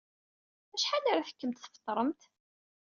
[0.75, 2.21] Acḥal ara tekkemt tfeṭṭremt?